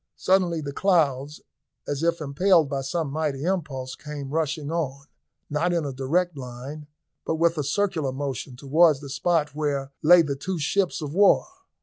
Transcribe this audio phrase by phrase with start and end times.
[0.15, 1.41] Suddenly the clouds,
[1.87, 5.05] as if impelled by some mighty impulse, came rushing on,
[5.47, 6.87] not in a direct line,
[7.23, 11.45] but with a circular motion, towards the spot where lay the two ships of war.